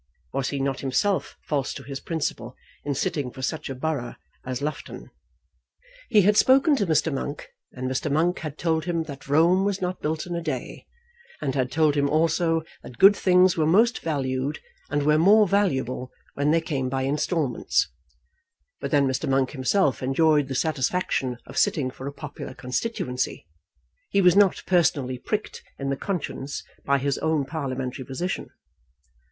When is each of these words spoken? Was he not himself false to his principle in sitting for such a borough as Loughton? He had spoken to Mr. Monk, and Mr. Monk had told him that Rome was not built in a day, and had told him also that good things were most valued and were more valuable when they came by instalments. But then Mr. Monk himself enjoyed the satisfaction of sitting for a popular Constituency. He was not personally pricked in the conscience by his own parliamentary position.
Was 0.33 0.49
he 0.49 0.59
not 0.59 0.79
himself 0.79 1.37
false 1.43 1.75
to 1.75 1.83
his 1.83 1.99
principle 1.99 2.55
in 2.83 2.95
sitting 2.95 3.29
for 3.29 3.43
such 3.43 3.69
a 3.69 3.75
borough 3.75 4.15
as 4.43 4.59
Loughton? 4.59 5.11
He 6.09 6.23
had 6.23 6.35
spoken 6.35 6.75
to 6.77 6.87
Mr. 6.87 7.13
Monk, 7.13 7.49
and 7.73 7.87
Mr. 7.87 8.11
Monk 8.11 8.39
had 8.39 8.57
told 8.57 8.85
him 8.85 9.03
that 9.03 9.27
Rome 9.27 9.63
was 9.63 9.79
not 9.79 10.01
built 10.01 10.25
in 10.25 10.33
a 10.33 10.41
day, 10.41 10.87
and 11.39 11.53
had 11.53 11.71
told 11.71 11.93
him 11.93 12.09
also 12.09 12.63
that 12.81 12.97
good 12.97 13.15
things 13.15 13.55
were 13.55 13.67
most 13.67 13.99
valued 13.99 14.57
and 14.89 15.03
were 15.03 15.19
more 15.19 15.47
valuable 15.47 16.11
when 16.33 16.49
they 16.49 16.61
came 16.61 16.89
by 16.89 17.03
instalments. 17.03 17.87
But 18.79 18.89
then 18.89 19.05
Mr. 19.07 19.29
Monk 19.29 19.51
himself 19.51 20.01
enjoyed 20.01 20.47
the 20.47 20.55
satisfaction 20.55 21.37
of 21.45 21.59
sitting 21.59 21.91
for 21.91 22.07
a 22.07 22.11
popular 22.11 22.55
Constituency. 22.55 23.45
He 24.09 24.19
was 24.21 24.35
not 24.35 24.63
personally 24.65 25.19
pricked 25.19 25.61
in 25.77 25.91
the 25.91 25.95
conscience 25.95 26.63
by 26.85 26.97
his 26.97 27.19
own 27.19 27.45
parliamentary 27.45 28.03
position. 28.03 28.49